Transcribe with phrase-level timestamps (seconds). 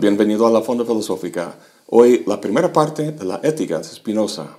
[0.00, 1.54] Bienvenido a la Fonda Filosófica.
[1.88, 4.56] Hoy la primera parte de la ética de Spinoza.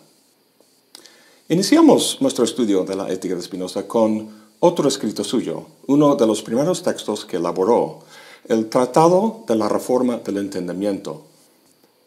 [1.49, 4.29] Iniciamos nuestro estudio de la ética de Spinoza con
[4.59, 7.99] otro escrito suyo, uno de los primeros textos que elaboró,
[8.47, 11.23] el Tratado de la Reforma del Entendimiento.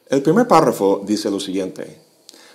[0.08, 2.00] El primer párrafo dice lo siguiente.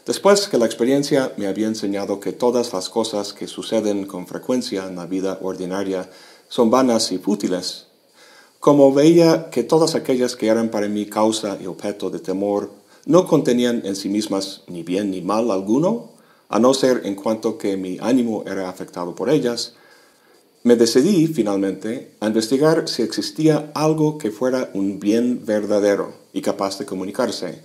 [0.05, 4.87] Después que la experiencia me había enseñado que todas las cosas que suceden con frecuencia
[4.87, 6.09] en la vida ordinaria
[6.47, 7.87] son vanas y fútiles,
[8.63, 12.71] como veía que todas aquellas que eran para mí causa y objeto de temor
[13.05, 16.11] no contenían en sí mismas ni bien ni mal alguno,
[16.47, 19.73] a no ser en cuanto que mi ánimo era afectado por ellas,
[20.63, 26.79] me decidí finalmente a investigar si existía algo que fuera un bien verdadero y capaz
[26.79, 27.61] de comunicarse,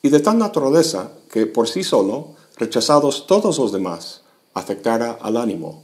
[0.00, 4.22] y de tal naturaleza que por sí solo, rechazados todos los demás,
[4.54, 5.82] afectara al ánimo.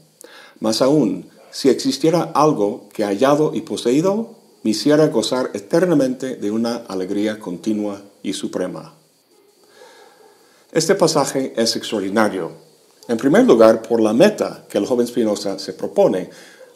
[0.61, 4.36] Más aún, si existiera algo que hallado y poseído
[4.67, 8.95] me hiciera gozar eternamente de una alegría continua y suprema.
[10.73, 12.51] Este pasaje es extraordinario.
[13.07, 16.31] En primer lugar, por la meta que el joven Spinoza se propone,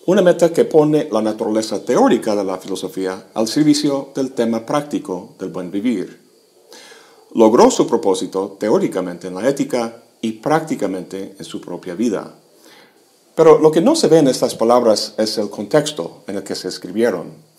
[0.06, 5.34] una meta que pone la naturaleza teórica de la filosofía al servicio del tema práctico
[5.41, 6.16] del buen vivir.
[7.34, 12.36] Logró su propósito teóricamente en la ética y prácticamente en su propia vida.
[13.34, 16.54] Pero lo que no se ve en estas palabras es el contexto en el que
[16.54, 17.50] se escribieron.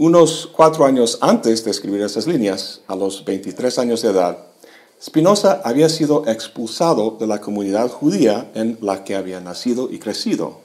[0.00, 4.38] Unos cuatro años antes de escribir esas líneas, a los 23 años de edad,
[5.02, 10.58] Spinoza había sido expulsado de la comunidad judía en la que había nacido y crecido.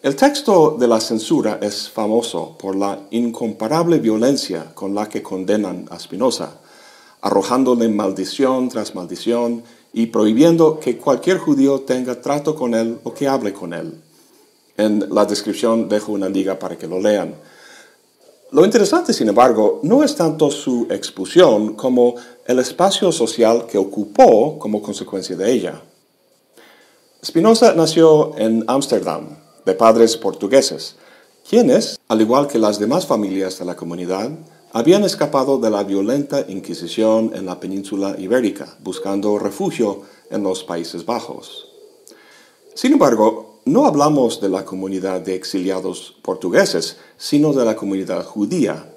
[0.00, 5.86] El texto de la censura es famoso por la incomparable violencia con la que condenan
[5.90, 6.52] a Spinoza,
[7.22, 13.26] arrojándole maldición tras maldición y prohibiendo que cualquier judío tenga trato con él o que
[13.26, 14.00] hable con él.
[14.76, 17.34] En la descripción dejo una liga para que lo lean.
[18.52, 24.58] Lo interesante, sin embargo, no es tanto su expulsión como el espacio social que ocupó
[24.58, 25.82] como consecuencia de ella.
[27.24, 30.96] Spinoza nació en Ámsterdam, de padres portugueses,
[31.48, 34.30] quienes, al igual que las demás familias de la comunidad,
[34.72, 41.06] habían escapado de la violenta Inquisición en la península ibérica, buscando refugio en los Países
[41.06, 41.68] Bajos.
[42.74, 48.92] Sin embargo, no hablamos de la comunidad de exiliados portugueses, sino de la comunidad judía.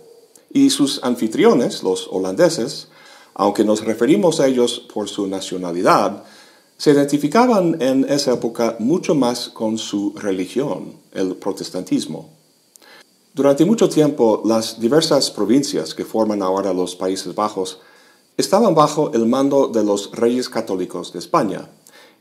[0.51, 2.88] Y sus anfitriones, los holandeses,
[3.35, 6.23] aunque nos referimos a ellos por su nacionalidad,
[6.78, 12.29] se identificaban en esa época mucho más con su religión, el protestantismo.
[13.33, 17.79] Durante mucho tiempo, las diversas provincias que forman ahora los Países Bajos
[18.38, 21.69] estaban bajo el mando de los reyes católicos de España,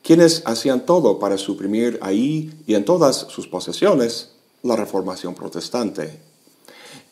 [0.02, 4.30] quienes hacían todo para suprimir ahí y en todas sus posesiones
[4.62, 6.20] la reformación protestante.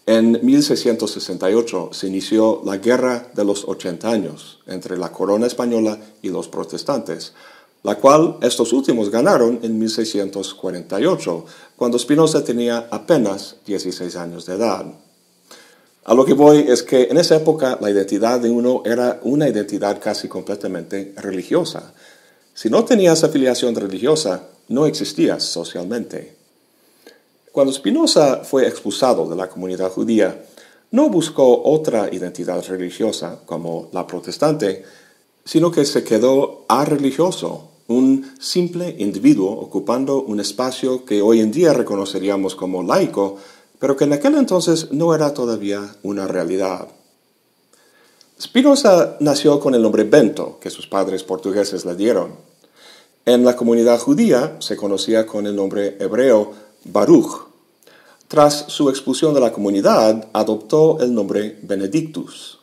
[0.06, 6.30] En 1668 se inició la Guerra de los 80 años entre la corona española y
[6.30, 7.32] los protestantes,
[7.82, 11.44] la cual estos últimos ganaron en 1648,
[11.76, 14.86] cuando Spinoza tenía apenas 16 años de edad.
[16.04, 19.48] A lo que voy es que en esa época la identidad de uno era una
[19.48, 21.92] identidad casi completamente religiosa,
[22.54, 26.36] si no tenías afiliación religiosa, no existías socialmente.
[27.52, 30.44] Cuando Spinoza fue expulsado de la comunidad judía,
[30.92, 34.84] no buscó otra identidad religiosa como la protestante,
[35.44, 41.72] sino que se quedó religioso, un simple individuo ocupando un espacio que hoy en día
[41.72, 43.36] reconoceríamos como laico,
[43.80, 46.88] pero que en aquel entonces no era todavía una realidad.
[48.40, 52.36] Spinoza nació con el nombre Bento, que sus padres portugueses le dieron.
[53.26, 56.52] En la comunidad judía se conocía con el nombre hebreo
[56.84, 57.48] Baruch.
[58.28, 62.60] Tras su expulsión de la comunidad, adoptó el nombre Benedictus.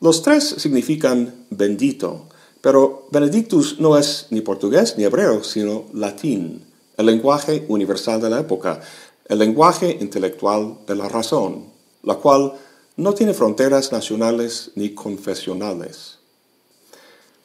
[0.00, 2.28] Los tres significan bendito,
[2.60, 6.64] pero Benedictus no es ni portugués ni hebreo, sino latín,
[6.96, 8.80] el lenguaje universal de la época,
[9.28, 11.64] el lenguaje intelectual de la razón,
[12.04, 12.52] la cual
[12.96, 16.18] no tiene fronteras nacionales ni confesionales.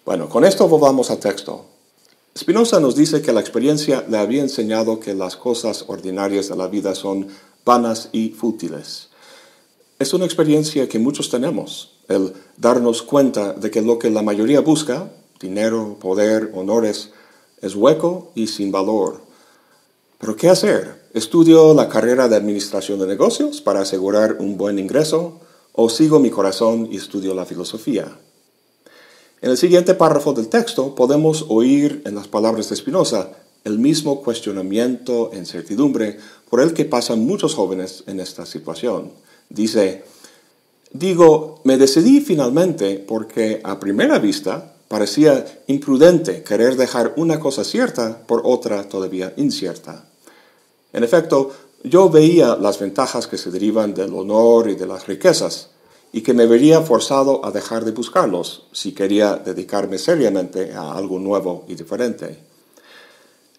[0.05, 1.65] Bueno, con esto volvamos al texto.
[2.37, 6.67] Spinoza nos dice que la experiencia le había enseñado que las cosas ordinarias de la
[6.67, 7.27] vida son
[7.65, 9.09] vanas y fútiles.
[9.99, 14.61] Es una experiencia que muchos tenemos, el darnos cuenta de que lo que la mayoría
[14.61, 17.11] busca, dinero, poder, honores,
[17.61, 19.21] es hueco y sin valor.
[20.17, 21.00] Pero ¿qué hacer?
[21.13, 25.41] ¿Estudio la carrera de administración de negocios para asegurar un buen ingreso?
[25.73, 28.17] ¿O sigo mi corazón y estudio la filosofía?
[29.41, 33.31] En el siguiente párrafo del texto podemos oír en las palabras de Spinoza
[33.65, 36.17] el mismo cuestionamiento e incertidumbre
[36.49, 39.11] por el que pasan muchos jóvenes en esta situación.
[39.49, 40.05] Dice,
[40.93, 48.25] Digo, me decidí finalmente porque a primera vista parecía imprudente querer dejar una cosa cierta
[48.25, 50.05] por otra todavía incierta.
[50.93, 51.51] En efecto,
[51.83, 55.69] yo veía las ventajas que se derivan del honor y de las riquezas,
[56.13, 61.19] y que me vería forzado a dejar de buscarlos si quería dedicarme seriamente a algo
[61.19, 62.37] nuevo y diferente.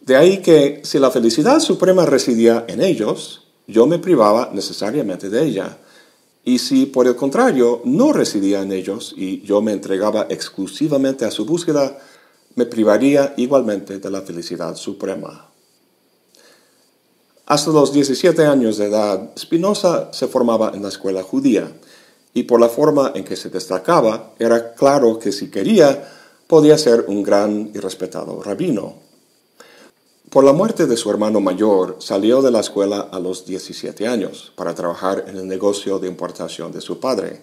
[0.00, 5.44] De ahí que si la felicidad suprema residía en ellos, yo me privaba necesariamente de
[5.44, 5.79] ella.
[6.44, 11.31] Y si por el contrario no residía en ellos y yo me entregaba exclusivamente a
[11.31, 11.99] su búsqueda,
[12.56, 15.51] me privaría igualmente de la felicidad suprema.
[17.52, 21.70] Hasta los 17 años de edad, Spinoza se formaba en la escuela judía
[22.32, 26.02] y por la forma en que se destacaba, era claro que si quería,
[26.46, 28.94] podía ser un gran y respetado rabino.
[30.31, 34.50] Por la muerte de su hermano mayor, salió de la escuela a los 17 años
[34.56, 37.43] para trabajar en el negocio de importación de su padre.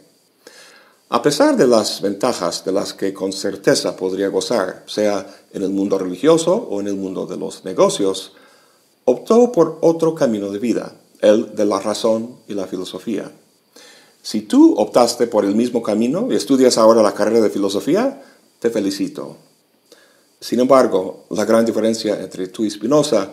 [1.09, 5.69] A pesar de las ventajas de las que con certeza podría gozar, sea en el
[5.69, 8.33] mundo religioso o en el mundo de los negocios,
[9.09, 13.31] optó por otro camino de vida, el de la razón y la filosofía.
[14.21, 18.21] Si tú optaste por el mismo camino y estudias ahora la carrera de filosofía,
[18.59, 19.37] te felicito.
[20.39, 23.29] Sin embargo, la gran diferencia entre tú y Spinoza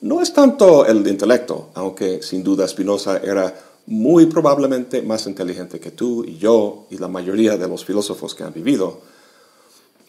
[0.00, 3.54] no es tanto el intelecto, aunque sin duda Spinoza era
[3.86, 8.44] muy probablemente más inteligente que tú y yo y la mayoría de los filósofos que
[8.44, 9.00] han vivido.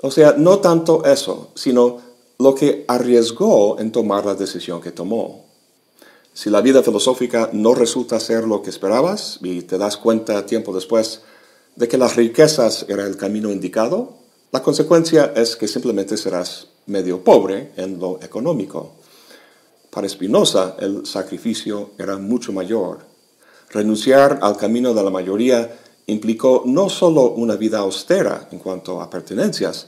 [0.02, 5.46] O sea, no tanto eso, sino lo que arriesgó en tomar la decisión que tomó.
[6.34, 10.74] Si la vida filosófica no resulta ser lo que esperabas y te das cuenta tiempo
[10.74, 11.22] después
[11.76, 14.18] de que las riquezas era el camino indicado,
[14.52, 18.94] la consecuencia es que simplemente serás medio pobre en lo económico.
[19.90, 23.00] Para Spinoza el sacrificio era mucho mayor.
[23.70, 29.10] Renunciar al camino de la mayoría implicó no solo una vida austera en cuanto a
[29.10, 29.88] pertenencias,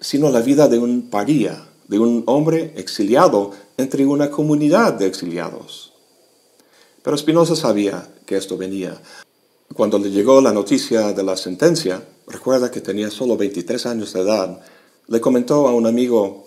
[0.00, 5.92] sino la vida de un paría, de un hombre exiliado entre una comunidad de exiliados.
[7.02, 8.96] Pero Spinoza sabía que esto venía.
[9.74, 14.20] Cuando le llegó la noticia de la sentencia, recuerda que tenía solo 23 años de
[14.20, 14.60] edad,
[15.08, 16.44] le comentó a un amigo,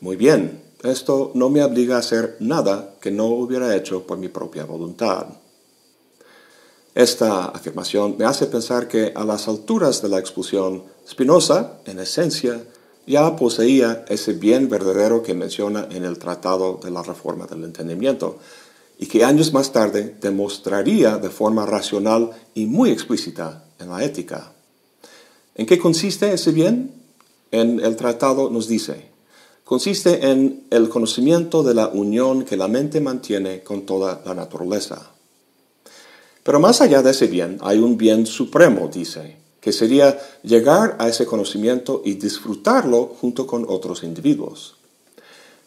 [0.00, 4.28] muy bien, esto no me obliga a hacer nada que no hubiera hecho por mi
[4.28, 5.26] propia voluntad.
[6.94, 12.62] Esta afirmación me hace pensar que a las alturas de la expulsión, Spinoza, en esencia,
[13.06, 18.38] ya poseía ese bien verdadero que menciona en el Tratado de la Reforma del Entendimiento
[18.98, 24.52] y que años más tarde demostraría de forma racional y muy explícita en la ética.
[25.54, 26.92] ¿En qué consiste ese bien?
[27.50, 29.08] En el tratado nos dice,
[29.64, 35.10] consiste en el conocimiento de la unión que la mente mantiene con toda la naturaleza.
[36.42, 39.36] Pero más allá de ese bien hay un bien supremo, dice,
[39.66, 44.76] que sería llegar a ese conocimiento y disfrutarlo junto con otros individuos.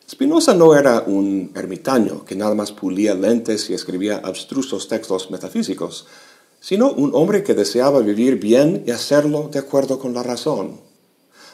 [0.10, 6.08] Spinoza no era un ermitaño que nada más pulía lentes y escribía abstrusos textos metafísicos,
[6.62, 10.80] sino un hombre que deseaba vivir bien y hacerlo de acuerdo con la razón.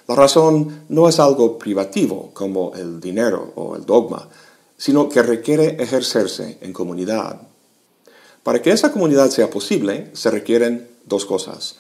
[0.08, 4.30] La razón no es algo privativo como el dinero o el dogma,
[4.78, 7.42] sino que requiere ejercerse en comunidad.
[8.44, 11.78] Para que esa comunidad sea posible, se requieren dos cosas.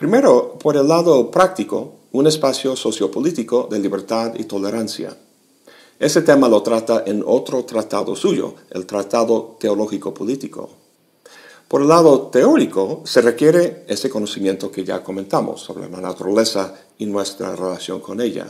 [0.00, 5.14] Primero, por el lado práctico, un espacio sociopolítico de libertad y tolerancia.
[5.98, 10.70] Ese tema lo trata en otro tratado suyo, el Tratado Teológico Político.
[11.68, 17.04] Por el lado teórico, se requiere ese conocimiento que ya comentamos sobre la naturaleza y
[17.04, 18.46] nuestra relación con ella.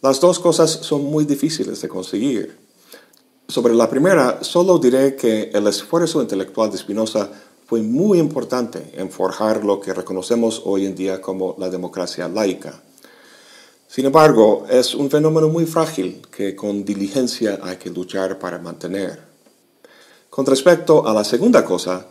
[0.00, 2.56] Las dos cosas son muy difíciles de conseguir.
[3.48, 7.30] Sobre la primera, solo diré que el esfuerzo intelectual de Spinoza
[7.66, 12.80] fue muy importante en forjar lo que reconocemos hoy en día como la democracia laica.
[13.88, 19.20] Sin embargo, es un fenómeno muy frágil que con diligencia hay que luchar para mantener.
[20.30, 22.06] Con respecto a la segunda cosa,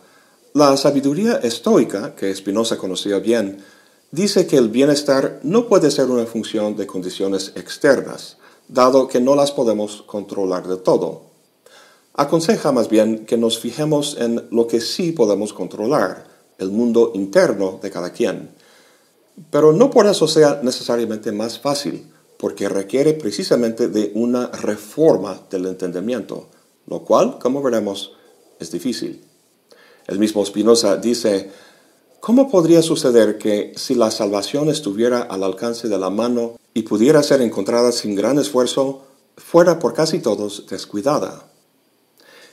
[0.54, 3.64] la sabiduría estoica, que Spinoza conocía bien,
[4.12, 9.36] dice que el bienestar no puede ser una función de condiciones externas, dado que no
[9.36, 11.35] las podemos controlar de todo.
[12.18, 16.26] Aconseja más bien que nos fijemos en lo que sí podemos controlar,
[16.58, 18.52] el mundo interno de cada quien.
[19.52, 22.08] Pero no por eso sea necesariamente más fácil,
[22.38, 26.48] porque requiere precisamente de una reforma del entendimiento,
[26.88, 28.14] lo cual, como veremos,
[28.62, 29.22] es difícil.
[30.08, 31.52] El mismo Spinoza dice,
[32.22, 37.22] ¿cómo podría suceder que si la salvación estuviera al alcance de la mano y pudiera
[37.24, 39.02] ser encontrada sin gran esfuerzo,
[39.36, 41.52] fuera por casi todos descuidada?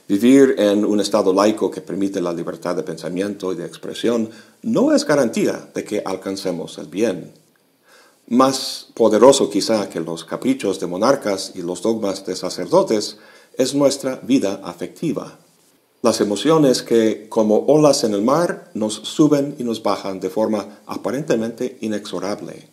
[0.07, 4.29] Vivir en un estado laico que permite la libertad de pensamiento y de expresión
[4.61, 7.31] no es garantía de que alcancemos el bien.
[8.27, 13.17] Más poderoso quizá que los caprichos de monarcas y los dogmas de sacerdotes
[13.57, 15.39] es nuestra vida afectiva.
[16.01, 20.81] Las emociones que, como olas en el mar, nos suben y nos bajan de forma
[20.85, 22.67] aparentemente inexorable.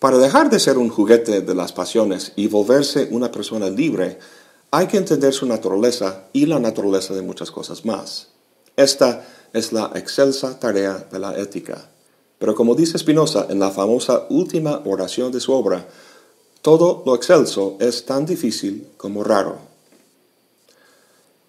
[0.00, 4.18] Para dejar de ser un juguete de las pasiones y volverse una persona libre,
[4.76, 8.26] hay que entender su naturaleza y la naturaleza de muchas cosas más.
[8.74, 11.88] Esta es la excelsa tarea de la ética.
[12.40, 15.86] Pero como dice Spinoza en la famosa última oración de su obra,
[16.60, 19.58] todo lo excelso es tan difícil como raro.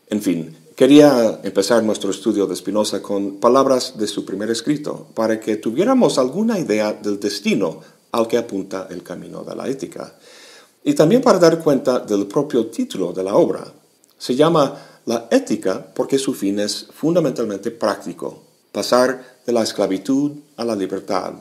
[0.08, 5.39] En fin, quería empezar nuestro estudio de Spinoza con palabras de su primer escrito, para
[5.39, 10.13] que tuviéramos alguna idea del destino al que apunta el camino de la ética.
[10.87, 13.65] Y también para dar cuenta del propio título de la obra.
[14.19, 20.63] Se llama La ética porque su fin es fundamentalmente práctico, pasar de la esclavitud a
[20.63, 21.33] la libertad.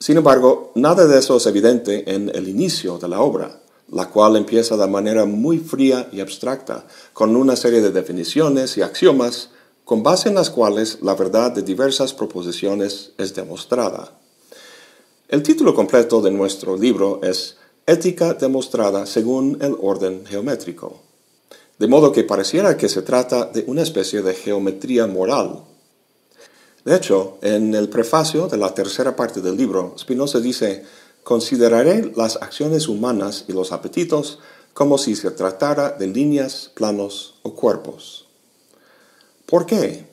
[0.00, 3.60] Sin embargo, nada de eso es evidente en el inicio de la obra,
[3.92, 8.82] la cual empieza de manera muy fría y abstracta, con una serie de definiciones y
[8.82, 9.50] axiomas
[9.84, 14.12] con base en las cuales la verdad de diversas proposiciones es demostrada.
[15.28, 17.57] El título completo de nuestro libro es
[17.88, 21.00] Ética demostrada según el orden geométrico,
[21.78, 25.64] de modo que pareciera que se trata de una especie de geometría moral.
[26.84, 30.84] De hecho, en el prefacio de la tercera parte del libro, Spinoza dice,
[31.24, 34.38] consideraré las acciones humanas y los apetitos
[34.74, 38.26] como si se tratara de líneas, planos o cuerpos.
[39.46, 40.06] ¿Por qué?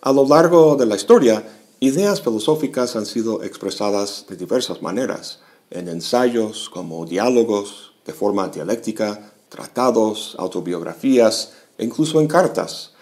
[0.00, 1.44] A lo largo de la historia,
[1.78, 9.32] Ideas filosóficas han sido expresadas de diversas maneras, en ensayos como diálogos, de forma dialéctica,
[9.48, 12.92] tratados, autobiografías e incluso en cartas.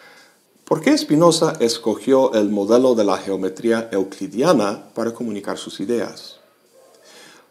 [0.65, 6.37] ¿Por qué Spinoza escogió el modelo de la geometría euclidiana para comunicar sus ideas?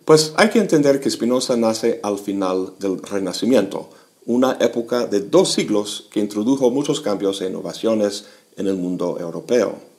[0.04, 3.90] Pues hay que entender que Spinoza nace al final del Renacimiento,
[4.26, 8.26] una época de dos siglos que introdujo muchos cambios e innovaciones
[8.58, 9.93] en el mundo europeo.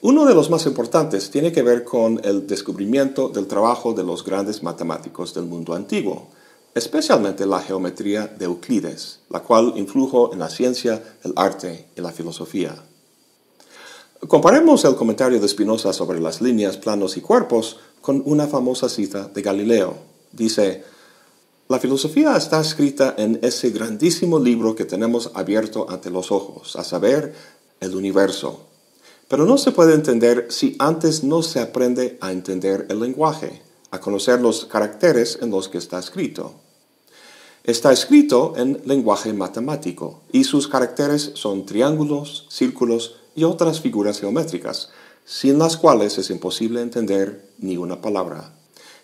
[0.00, 4.24] Uno de los más importantes tiene que ver con el descubrimiento del trabajo de los
[4.24, 6.28] grandes matemáticos del mundo antiguo,
[6.72, 12.12] especialmente la geometría de Euclides, la cual influyó en la ciencia, el arte y la
[12.12, 12.76] filosofía.
[14.28, 19.24] Comparemos el comentario de Spinoza sobre las líneas, planos y cuerpos con una famosa cita
[19.26, 19.96] de Galileo.
[20.30, 20.84] Dice,
[21.66, 26.84] la filosofía está escrita en ese grandísimo libro que tenemos abierto ante los ojos, a
[26.84, 27.34] saber,
[27.80, 28.67] el universo
[29.28, 34.00] pero no se puede entender si antes no se aprende a entender el lenguaje, a
[34.00, 36.54] conocer los caracteres en los que está escrito.
[37.62, 44.88] Está escrito en lenguaje matemático y sus caracteres son triángulos, círculos y otras figuras geométricas,
[45.26, 48.54] sin las cuales es imposible entender ni una palabra.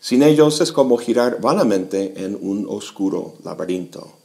[0.00, 4.23] Sin ellos es como girar vanamente en un oscuro laberinto.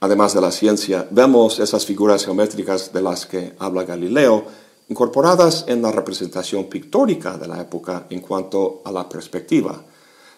[0.00, 4.44] Además de la ciencia, vemos esas figuras geométricas de las que habla Galileo
[4.88, 9.84] incorporadas en la representación pictórica de la época en cuanto a la perspectiva,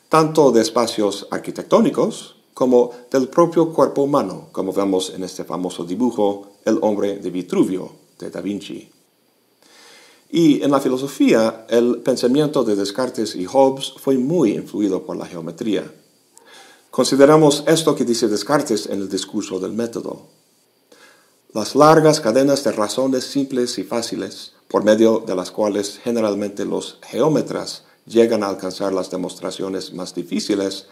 [0.09, 6.53] tanto de espacios arquitectónicos como del propio cuerpo humano, como vemos en este famoso dibujo
[6.65, 8.91] El hombre de Vitruvio de Da Vinci.
[10.31, 15.27] Y en la filosofía, el pensamiento de Descartes y Hobbes fue muy influido por la
[15.27, 15.91] geometría.
[16.91, 20.27] Consideramos esto que dice Descartes en el discurso del método.
[21.55, 26.99] Las largas cadenas de razones simples y fáciles, por medio de las cuales generalmente los
[27.03, 30.87] geómetras llegan a alcanzar las demostraciones más difíciles,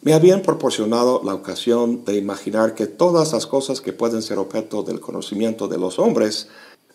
[0.00, 4.82] me habían proporcionado la ocasión de imaginar que todas las cosas que pueden ser objeto
[4.82, 6.48] del conocimiento de los hombres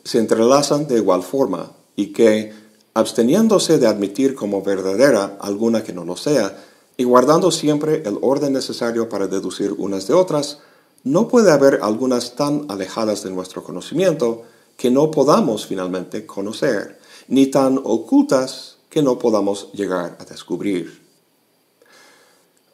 [0.03, 2.51] se entrelazan de igual forma y que,
[2.95, 6.57] absteniéndose de admitir como verdadera alguna que no lo sea,
[6.97, 10.59] y guardando siempre el orden necesario para deducir unas de otras,
[11.03, 14.43] no puede haber algunas tan alejadas de nuestro conocimiento
[14.77, 21.01] que no podamos finalmente conocer, ni tan ocultas que no podamos llegar a descubrir.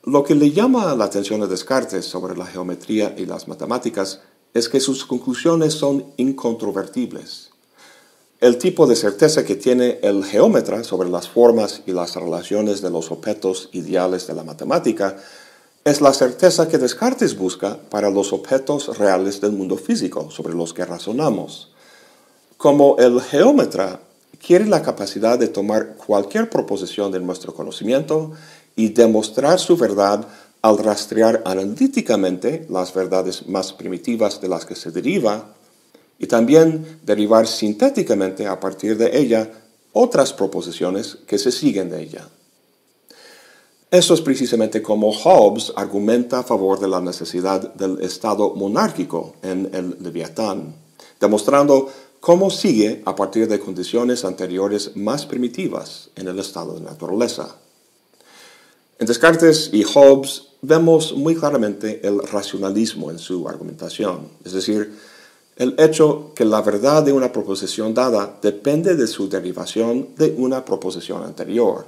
[0.04, 4.22] Lo que le llama la atención a Descartes sobre la geometría y las matemáticas
[4.54, 7.49] es que sus conclusiones son incontrovertibles.
[8.42, 12.90] El tipo de certeza que tiene el geómetra sobre las formas y las relaciones de
[12.90, 15.18] los objetos ideales de la matemática
[15.84, 20.74] es la certeza que Descartes busca para los objetos reales del mundo físico sobre los
[20.74, 21.74] que razonamos.
[22.56, 24.00] Como el geómetra
[24.46, 28.32] quiere la capacidad de tomar cualquier proposición de nuestro conocimiento
[28.74, 30.26] y demostrar su verdad
[30.62, 35.56] al rastrear analíticamente las verdades más primitivas de las que se deriva
[36.20, 39.50] y también derivar sintéticamente a partir de ella
[39.94, 42.28] otras proposiciones que se siguen de ella.
[43.90, 49.68] Eso es precisamente como Hobbes argumenta a favor de la necesidad del Estado monárquico en
[49.74, 50.76] el Leviatán,
[51.20, 57.56] demostrando cómo sigue a partir de condiciones anteriores más primitivas en el estado de naturaleza.
[59.00, 64.94] En Descartes y Hobbes vemos muy claramente el racionalismo en su argumentación, es decir,
[65.60, 70.64] el hecho que la verdad de una proposición dada depende de su derivación de una
[70.64, 71.86] proposición anterior.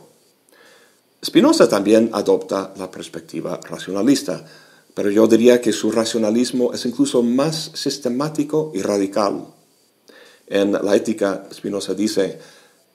[1.24, 4.44] Spinoza también adopta la perspectiva racionalista,
[4.94, 9.46] pero yo diría que su racionalismo es incluso más sistemático y radical.
[10.48, 12.40] En la ética, Spinoza dice,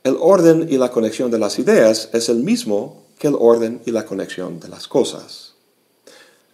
[0.04, 3.92] el orden y la conexión de las ideas es el mismo que el orden y
[3.92, 5.55] la conexión de las cosas.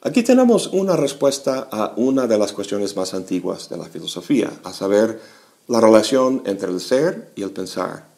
[0.05, 4.73] Aquí tenemos una respuesta a una de las cuestiones más antiguas de la filosofía, a
[4.73, 5.21] saber,
[5.69, 8.09] la relación entre el ser y el pensar.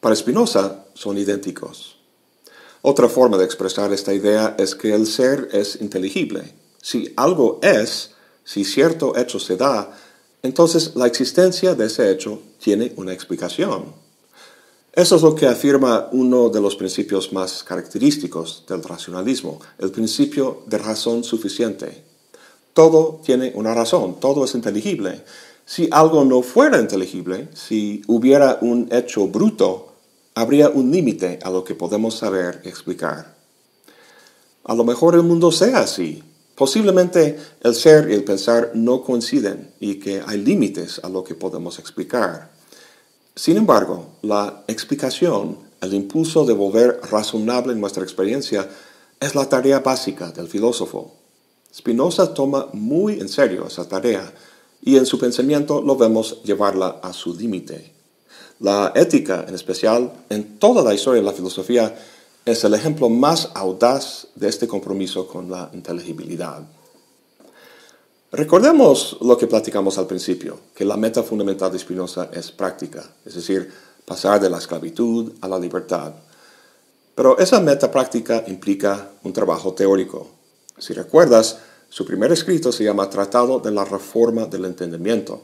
[0.00, 1.96] Para Spinoza son idénticos.
[2.82, 6.52] Otra forma de expresar esta idea es que el ser es inteligible.
[6.82, 8.10] Si algo es,
[8.44, 9.96] si cierto hecho se da,
[10.42, 14.01] entonces la existencia de ese hecho tiene una explicación.
[14.94, 20.64] Eso es lo que afirma uno de los principios más característicos del racionalismo, el principio
[20.66, 22.04] de razón suficiente.
[22.74, 25.24] Todo tiene una razón, todo es inteligible.
[25.64, 29.94] Si algo no fuera inteligible, si hubiera un hecho bruto,
[30.34, 33.34] habría un límite a lo que podemos saber explicar.
[34.64, 36.22] A lo mejor el mundo sea así.
[36.54, 41.34] Posiblemente el ser y el pensar no coinciden y que hay límites a lo que
[41.34, 42.50] podemos explicar.
[43.34, 48.68] Sin embargo, la explicación, el impulso de volver razonable nuestra experiencia,
[49.18, 51.14] es la tarea básica del filósofo.
[51.74, 54.30] Spinoza toma muy en serio esa tarea
[54.82, 57.94] y en su pensamiento lo vemos llevarla a su límite.
[58.60, 61.96] La ética, en especial, en toda la historia de la filosofía,
[62.44, 66.62] es el ejemplo más audaz de este compromiso con la inteligibilidad.
[68.32, 73.34] Recordemos lo que platicamos al principio, que la meta fundamental de Spinoza es práctica, es
[73.34, 73.70] decir,
[74.06, 76.14] pasar de la esclavitud a la libertad.
[77.14, 80.30] Pero esa meta práctica implica un trabajo teórico.
[80.78, 81.58] Si recuerdas,
[81.90, 85.42] su primer escrito se llama Tratado de la Reforma del Entendimiento.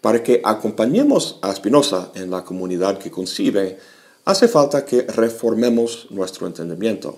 [0.00, 3.80] Para que acompañemos a Spinoza en la comunidad que concibe,
[4.24, 7.16] hace falta que reformemos nuestro entendimiento.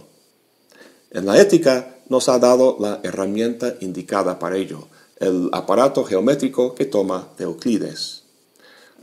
[1.11, 6.85] En la ética nos ha dado la herramienta indicada para ello, el aparato geométrico que
[6.85, 8.23] toma de Euclides.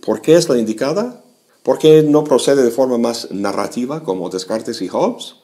[0.05, 1.21] ¿Por qué es la indicada?
[1.63, 5.35] ¿Por qué no procede de forma más narrativa como Descartes y Hobbes?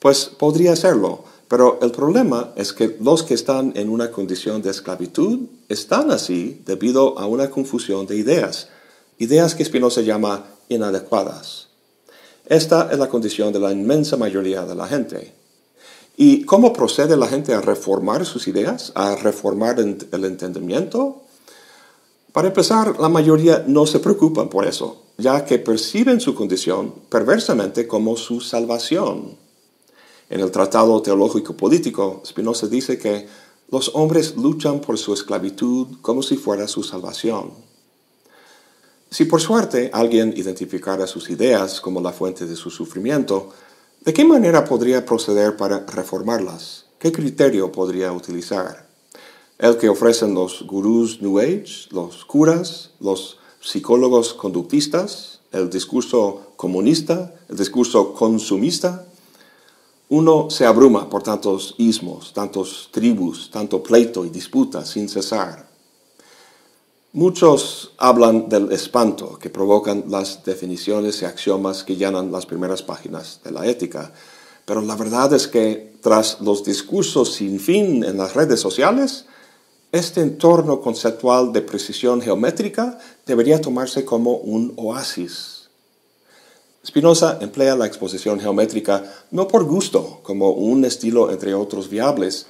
[0.00, 4.70] Pues podría serlo, pero el problema es que los que están en una condición de
[4.70, 8.68] esclavitud están así debido a una confusión de ideas,
[9.18, 11.68] ideas que Spinoza llama inadecuadas.
[12.46, 15.32] Esta es la condición de la inmensa mayoría de la gente.
[16.16, 21.22] ¿Y cómo procede la gente a reformar sus ideas, a reformar el entendimiento?
[22.32, 27.86] Para empezar, la mayoría no se preocupan por eso, ya que perciben su condición perversamente
[27.86, 29.36] como su salvación.
[30.30, 33.26] En el Tratado Teológico Político, Spinoza dice que
[33.70, 37.50] los hombres luchan por su esclavitud como si fuera su salvación.
[39.10, 43.50] Si por suerte alguien identificara sus ideas como la fuente de su sufrimiento,
[44.06, 46.84] ¿de qué manera podría proceder para reformarlas?
[47.00, 48.86] ¿Qué criterio podría utilizar?
[49.58, 57.34] ¿El que ofrecen los gurús New Age, los curas, los psicólogos conductistas, el discurso comunista,
[57.48, 59.04] el discurso consumista?
[60.08, 65.65] Uno se abruma por tantos ismos, tantos tribus, tanto pleito y disputa sin cesar.
[67.16, 73.40] Muchos hablan del espanto que provocan las definiciones y axiomas que llenan las primeras páginas
[73.42, 74.12] de la ética,
[74.66, 79.24] pero la verdad es que tras los discursos sin fin en las redes sociales,
[79.92, 85.70] este entorno conceptual de precisión geométrica debería tomarse como un oasis.
[86.86, 92.46] Spinoza emplea la exposición geométrica no por gusto, como un estilo entre otros viables,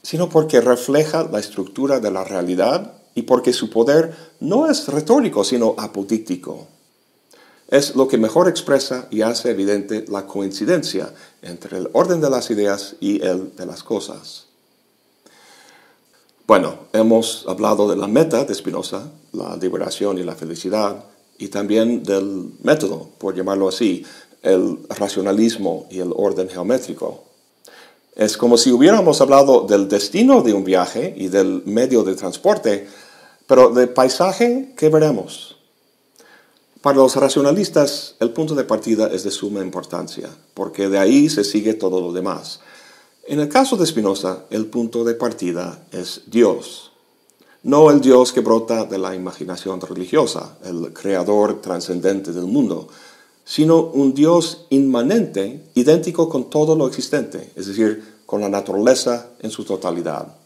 [0.00, 5.42] sino porque refleja la estructura de la realidad y porque su poder no es retórico,
[5.42, 6.68] sino apodíctico.
[7.68, 12.50] Es lo que mejor expresa y hace evidente la coincidencia entre el orden de las
[12.50, 14.46] ideas y el de las cosas.
[16.46, 21.02] Bueno, hemos hablado de la meta de Spinoza, la liberación y la felicidad,
[21.38, 24.04] y también del método, por llamarlo así,
[24.42, 27.24] el racionalismo y el orden geométrico.
[28.14, 32.86] Es como si hubiéramos hablado del destino de un viaje y del medio de transporte,
[33.46, 35.56] pero del paisaje, ¿qué veremos?
[36.82, 41.42] Para los racionalistas, el punto de partida es de suma importancia, porque de ahí se
[41.42, 42.60] sigue todo lo demás.
[43.24, 46.92] En el caso de Spinoza, el punto de partida es Dios.
[47.64, 52.86] No el Dios que brota de la imaginación religiosa, el creador trascendente del mundo,
[53.44, 59.50] sino un Dios inmanente, idéntico con todo lo existente, es decir, con la naturaleza en
[59.50, 60.36] su totalidad.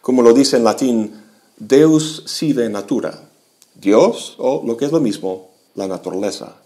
[0.00, 1.23] Como lo dice en latín,
[1.56, 3.28] Deus sive natura,
[3.76, 6.56] Dios, o lo que es lo mismo, la naturaleza.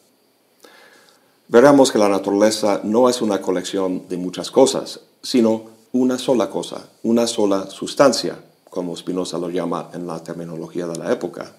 [1.48, 6.88] Veremos que la naturaleza no es una colección de muchas cosas, sino una sola cosa,
[7.02, 8.38] una sola sustancia,
[8.70, 11.54] como Spinoza lo llama en la terminología de la época.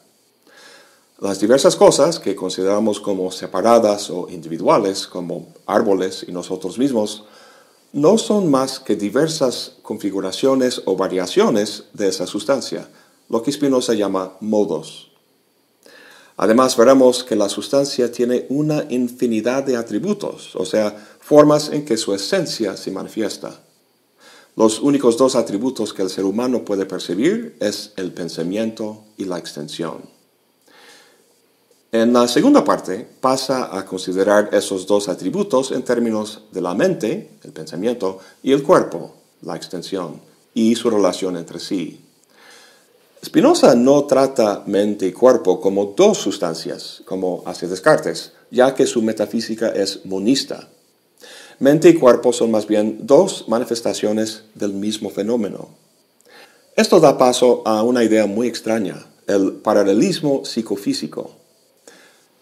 [1.19, 7.25] Las diversas cosas que consideramos como separadas o individuales, como árboles y nosotros mismos,
[7.91, 12.87] no son más que diversas configuraciones o variaciones de esa sustancia,
[13.29, 15.11] lo que Spinoza llama modos.
[16.37, 21.97] Además, veremos que la sustancia tiene una infinidad de atributos, o sea, formas en que
[21.97, 23.59] su esencia se manifiesta.
[24.55, 29.37] Los únicos dos atributos que el ser humano puede percibir es el pensamiento y la
[29.37, 30.01] extensión.
[31.91, 37.31] En la segunda parte pasa a considerar esos dos atributos en términos de la mente,
[37.43, 40.21] el pensamiento, y el cuerpo, la extensión,
[40.53, 42.08] y su relación entre sí.
[43.23, 49.01] Spinoza no trata mente y cuerpo como dos sustancias, como hace Descartes, ya que su
[49.01, 50.69] metafísica es monista.
[51.59, 55.67] Mente y cuerpo son más bien dos manifestaciones del mismo fenómeno.
[56.77, 61.31] Esto da paso a una idea muy extraña, el paralelismo psicofísico.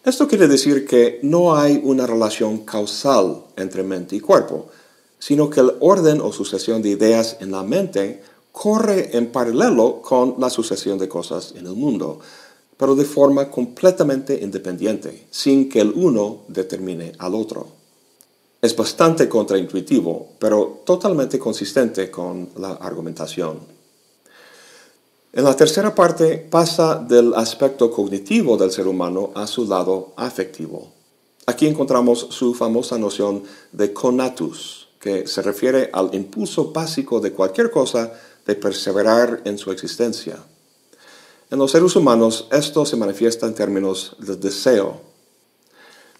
[0.04, 4.68] Esto quiere decir que no hay una relación causal entre mente y cuerpo,
[5.18, 10.36] sino que el orden o sucesión de ideas en la mente corre en paralelo con
[10.38, 12.20] la sucesión de cosas en el mundo,
[12.76, 17.66] pero de forma completamente independiente, sin que el uno determine al otro.
[18.60, 23.58] Es bastante contraintuitivo, pero totalmente consistente con la argumentación.
[25.32, 30.88] En la tercera parte pasa del aspecto cognitivo del ser humano a su lado afectivo.
[31.46, 37.70] Aquí encontramos su famosa noción de conatus, que se refiere al impulso básico de cualquier
[37.70, 38.12] cosa
[38.48, 40.38] de perseverar en su existencia.
[41.48, 45.08] En los seres humanos esto se manifiesta en términos de deseo,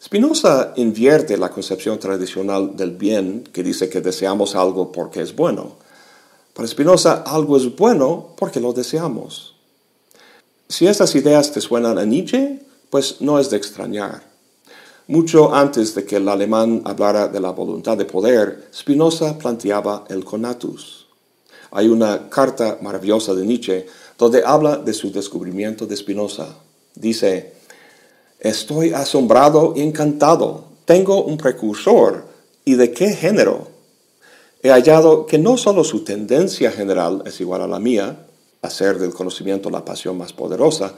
[0.01, 5.73] Spinoza invierte la concepción tradicional del bien que dice que deseamos algo porque es bueno.
[6.55, 9.57] Para Spinoza algo es bueno porque lo deseamos.
[10.69, 12.61] Si estas ideas te suenan a Nietzsche,
[12.91, 14.23] pues no es de extrañar.
[15.09, 20.25] Mucho antes de que el alemán hablara de la voluntad de poder, Spinoza planteaba el
[20.25, 21.08] conatus.
[21.70, 26.57] Hay una carta maravillosa de Nietzsche donde habla de su descubrimiento de Spinoza.
[26.94, 27.59] Dice,
[28.40, 30.64] Estoy asombrado y encantado.
[30.85, 32.24] Tengo un precursor.
[32.64, 33.68] ¿Y de qué género?
[34.62, 38.26] He hallado que no solo su tendencia general es igual a la mía,
[38.62, 40.94] hacer del conocimiento la pasión más poderosa,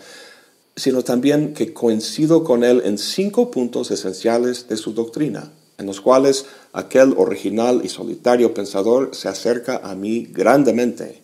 [0.77, 5.51] sino también que coincido con él en cinco puntos esenciales de su doctrina,
[5.81, 11.23] en los cuales aquel original y solitario pensador se acerca a mí grandemente,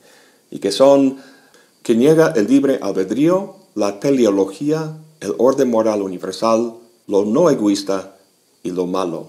[0.51, 1.19] y que son
[1.83, 6.75] que niega el libre albedrío, la teleología, el orden moral universal,
[7.07, 8.16] lo no egoísta
[8.62, 9.29] y lo malo.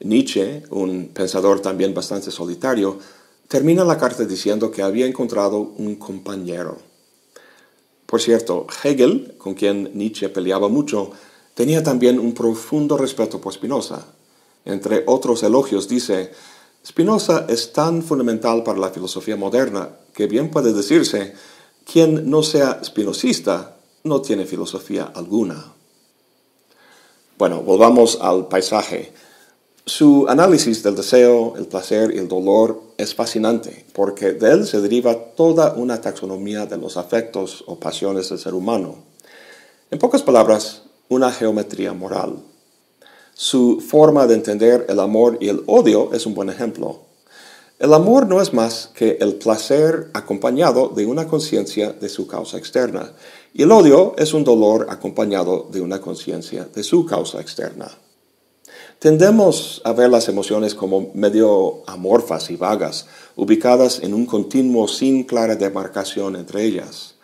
[0.00, 2.98] Nietzsche, un pensador también bastante solitario,
[3.46, 6.78] termina la carta diciendo que había encontrado un compañero.
[8.06, 11.12] Por cierto, Hegel, con quien Nietzsche peleaba mucho,
[11.54, 14.06] tenía también un profundo respeto por Spinoza.
[14.64, 16.32] Entre otros elogios dice,
[16.86, 21.34] Spinoza es tan fundamental para la filosofía moderna que bien puede decirse,
[21.84, 25.72] quien no sea spinocista no tiene filosofía alguna.
[27.36, 29.12] Bueno, volvamos al paisaje.
[29.86, 34.80] Su análisis del deseo, el placer y el dolor es fascinante porque de él se
[34.80, 38.96] deriva toda una taxonomía de los afectos o pasiones del ser humano.
[39.90, 42.36] En pocas palabras, una geometría moral.
[43.34, 47.00] Su forma de entender el amor y el odio es un buen ejemplo.
[47.78, 52.58] El amor no es más que el placer acompañado de una conciencia de su causa
[52.58, 53.12] externa,
[53.52, 57.90] y el odio es un dolor acompañado de una conciencia de su causa externa.
[59.00, 65.24] Tendemos a ver las emociones como medio amorfas y vagas, ubicadas en un continuo sin
[65.24, 67.14] clara demarcación entre ellas.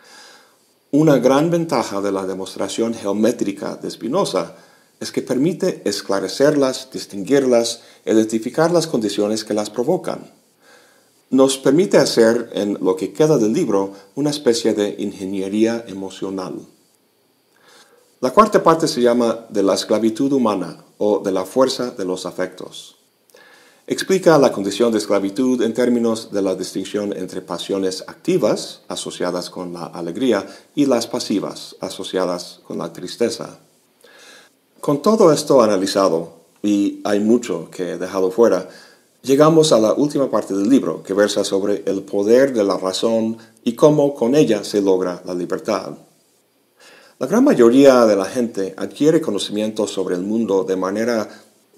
[0.91, 4.55] Una gran ventaja de la demostración geométrica de Spinoza
[5.01, 10.31] es que permite esclarecerlas, distinguirlas, identificar las condiciones que las provocan.
[11.29, 16.65] Nos permite hacer en lo que queda del libro una especie de ingeniería emocional.
[18.21, 22.25] La cuarta parte se llama de la esclavitud humana o de la fuerza de los
[22.25, 22.96] afectos.
[23.89, 29.71] Explica la condición de esclavitud en términos de la distinción entre pasiones activas, asociadas con
[29.71, 30.45] la alegría,
[30.75, 33.59] y las pasivas, asociadas con la tristeza.
[34.81, 38.67] Con todo esto analizado, y hay mucho que he dejado fuera,
[39.21, 43.37] llegamos a la última parte del libro, que versa sobre el poder de la razón
[43.63, 45.93] y cómo con ella se logra la libertad.
[47.19, 51.29] La gran mayoría de la gente adquiere conocimiento sobre el mundo de manera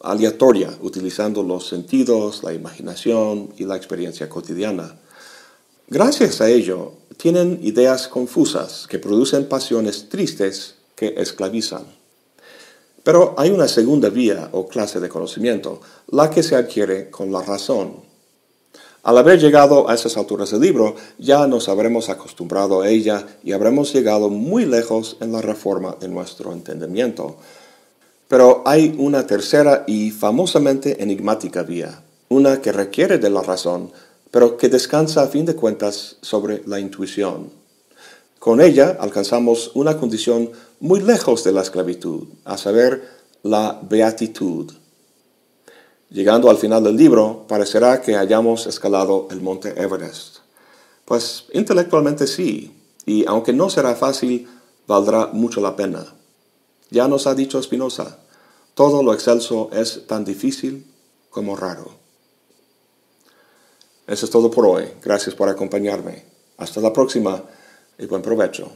[0.01, 4.99] aleatoria, utilizando los sentidos, la imaginación y la experiencia cotidiana.
[5.87, 11.83] Gracias a ello, tienen ideas confusas que producen pasiones tristes que esclavizan.
[13.03, 15.81] Pero hay una segunda vía o clase de conocimiento,
[16.11, 18.07] la que se adquiere con la razón.
[19.01, 23.53] Al haber llegado a esas alturas del libro, ya nos habremos acostumbrado a ella y
[23.53, 27.37] habremos llegado muy lejos en la reforma de nuestro entendimiento.
[28.29, 33.91] Pero hay una tercera y famosamente enigmática vía, una que requiere de la razón,
[34.29, 37.49] pero que descansa a fin de cuentas sobre la intuición.
[38.37, 43.03] Con ella alcanzamos una condición muy lejos de la esclavitud, a saber,
[43.41, 44.71] la beatitud.
[46.11, 50.37] Llegando al final del libro, parecerá que hayamos escalado el monte Everest.
[51.03, 52.71] Pues intelectualmente sí,
[53.07, 54.47] y aunque no será fácil,
[54.85, 56.18] valdrá mucho la pena.
[56.89, 58.17] Ya nos ha dicho Spinoza,
[58.73, 60.85] todo lo excelso es tan difícil
[61.29, 61.91] como raro.
[64.07, 64.85] Eso es todo por hoy.
[65.03, 66.23] Gracias por acompañarme.
[66.57, 67.43] Hasta la próxima
[67.97, 68.71] y buen provecho.